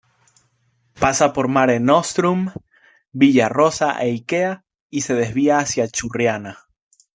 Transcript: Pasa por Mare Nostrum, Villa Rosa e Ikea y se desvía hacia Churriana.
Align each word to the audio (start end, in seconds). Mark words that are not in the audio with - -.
Pasa 0.99 1.31
por 1.31 1.47
Mare 1.47 1.79
Nostrum, 1.79 2.39
Villa 3.13 3.49
Rosa 3.49 3.99
e 4.01 4.09
Ikea 4.09 4.65
y 4.89 5.01
se 5.01 5.13
desvía 5.13 5.59
hacia 5.59 5.87
Churriana. 5.89 6.65